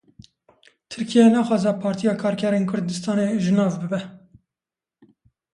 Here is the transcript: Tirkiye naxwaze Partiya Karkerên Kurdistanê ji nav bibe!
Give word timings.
Tirkiye 0.93 1.25
naxwaze 1.33 1.71
Partiya 1.83 2.13
Karkerên 2.23 2.65
Kurdistanê 2.71 3.27
ji 3.43 3.51
nav 3.57 3.73
bibe! 3.81 4.01